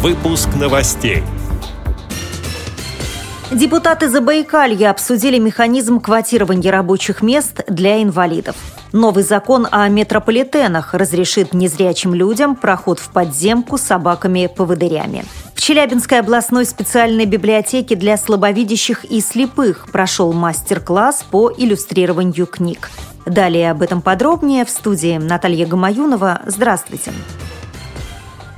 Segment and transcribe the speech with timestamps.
[0.00, 1.24] Выпуск новостей.
[3.50, 8.54] Депутаты Забайкалья обсудили механизм квотирования рабочих мест для инвалидов.
[8.92, 15.24] Новый закон о метрополитенах разрешит незрячим людям проход в подземку с собаками-поводырями.
[15.56, 22.88] В Челябинской областной специальной библиотеке для слабовидящих и слепых прошел мастер-класс по иллюстрированию книг.
[23.26, 26.42] Далее об этом подробнее в студии Наталья Гамаюнова.
[26.46, 27.10] Здравствуйте.
[27.10, 27.57] Здравствуйте.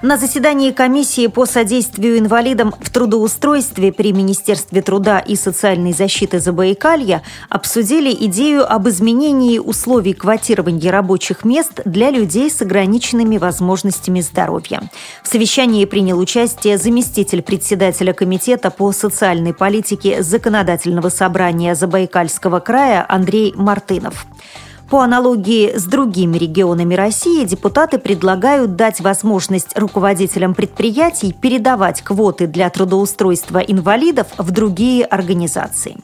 [0.00, 7.24] На заседании комиссии по содействию инвалидам в трудоустройстве при Министерстве труда и социальной защиты Забайкалья
[7.48, 14.88] обсудили идею об изменении условий квотирования рабочих мест для людей с ограниченными возможностями здоровья.
[15.24, 23.52] В совещании принял участие заместитель председателя Комитета по социальной политике Законодательного собрания Забайкальского края Андрей
[23.56, 24.28] Мартынов.
[24.90, 32.70] По аналогии с другими регионами России депутаты предлагают дать возможность руководителям предприятий передавать квоты для
[32.70, 35.98] трудоустройства инвалидов в другие организации.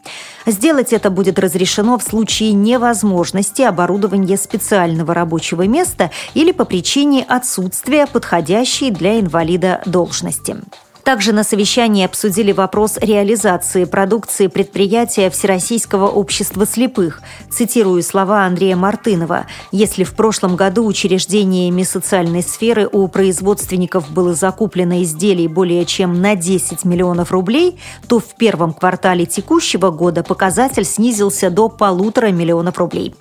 [0.45, 8.07] Сделать это будет разрешено в случае невозможности оборудования специального рабочего места или по причине отсутствия
[8.07, 10.57] подходящей для инвалида должности.
[11.05, 17.21] Также на совещании обсудили вопрос реализации продукции предприятия Всероссийского общества слепых.
[17.51, 19.45] Цитирую слова Андрея Мартынова.
[19.71, 26.37] «Если в прошлом году учреждениями социальной сферы у производственников было закуплено изделий более чем на
[26.37, 33.15] 10 миллионов рублей, то в первом квартале текущего года показатель снизился до полутора миллионов рублей.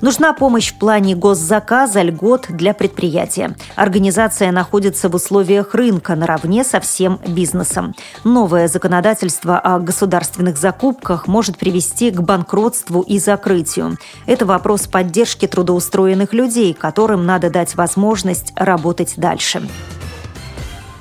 [0.00, 3.56] Нужна помощь в плане госзаказа, льгот для предприятия.
[3.74, 7.96] Организация находится в условиях рынка наравне со всем бизнесом.
[8.22, 13.96] Новое законодательство о государственных закупках может привести к банкротству и закрытию.
[14.26, 19.62] Это вопрос поддержки трудоустроенных людей, которым надо дать возможность работать дальше.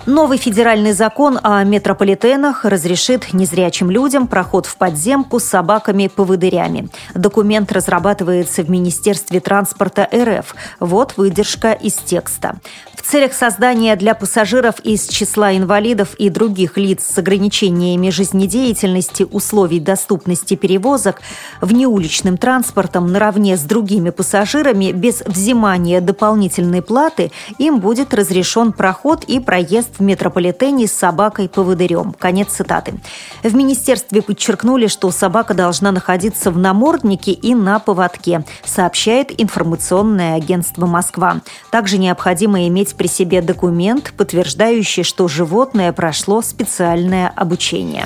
[0.08, 6.88] Новый федеральный закон о метрополитенах разрешит незрячим людям проход в подземку с собаками-поводырями.
[7.14, 10.56] Документ разрабатывается в Министерстве транспорта РФ.
[10.80, 12.56] Вот выдержка из текста.
[12.96, 19.80] В целях создания для пассажиров из числа инвалидов и других лиц с ограничениями жизнедеятельности условий
[19.80, 21.22] доступности перевозок
[21.62, 29.40] внеуличным транспортом наравне с другими пассажирами без взимания дополнительной платы им будет разрешен проход и
[29.40, 32.14] проезд в метрополитене с собакой-поводырем.
[32.18, 32.96] Конец цитаты.
[33.44, 40.86] В министерстве подчеркнули, что собака должна находиться в наморднике и на поводке, сообщает информационное агентство
[40.86, 41.42] «Москва».
[41.72, 48.06] Также необходимо иметь при себе документ, подтверждающий, что животное прошло специальное обучение.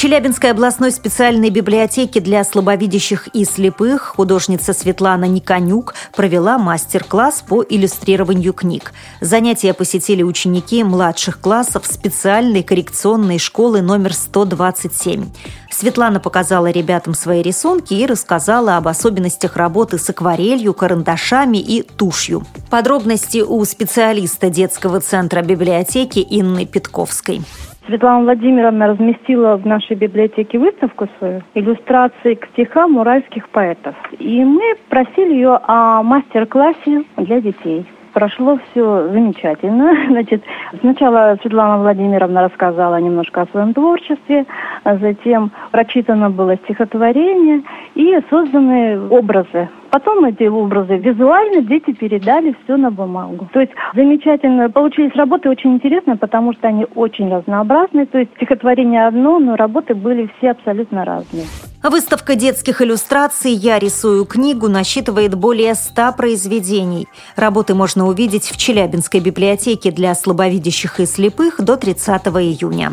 [0.00, 8.54] Челябинской областной специальной библиотеке для слабовидящих и слепых художница Светлана Никонюк провела мастер-класс по иллюстрированию
[8.54, 8.94] книг.
[9.20, 15.26] Занятия посетили ученики младших классов специальной коррекционной школы номер 127.
[15.70, 22.46] Светлана показала ребятам свои рисунки и рассказала об особенностях работы с акварелью, карандашами и тушью.
[22.70, 27.42] Подробности у специалиста детского центра библиотеки Инны Питковской.
[27.90, 33.96] Светлана Владимировна разместила в нашей библиотеке выставку свою иллюстрации к стихам уральских поэтов.
[34.20, 37.84] И мы просили ее о мастер-классе для детей.
[38.12, 39.92] Прошло все замечательно.
[40.08, 40.44] Значит,
[40.78, 44.46] сначала Светлана Владимировна рассказала немножко о своем творчестве,
[44.84, 47.62] а затем прочитано было стихотворение
[47.96, 53.48] и созданы образы Потом эти образы визуально дети передали все на бумагу.
[53.52, 54.70] То есть замечательно.
[54.70, 58.06] Получились работы очень интересные, потому что они очень разнообразные.
[58.06, 61.46] То есть стихотворение одно, но работы были все абсолютно разные.
[61.82, 67.08] Выставка детских иллюстраций «Я рисую книгу» насчитывает более ста произведений.
[67.36, 72.92] Работы можно увидеть в Челябинской библиотеке для слабовидящих и слепых до 30 июня.